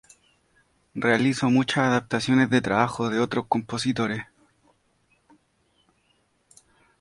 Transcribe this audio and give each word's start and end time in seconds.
Realizó 0.95 1.51
muchas 1.51 1.83
adaptaciones 1.87 2.49
de 2.49 2.59
trabajos 2.59 3.11
de 3.11 3.19
otros 3.19 3.45
compositores. 3.47 4.23